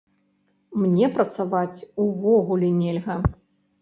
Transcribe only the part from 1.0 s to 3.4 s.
працаваць увогуле нельга.